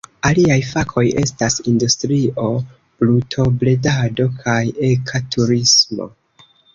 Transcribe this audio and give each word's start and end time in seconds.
Aliaj 0.27 0.55
fakoj 0.67 1.01
estas 1.23 1.57
industrio, 1.71 2.45
brutobredado 3.01 4.27
kaj 4.39 4.57
eka 4.89 5.21
turismo. 5.37 6.09